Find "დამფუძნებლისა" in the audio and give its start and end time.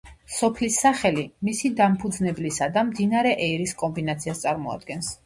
1.79-2.71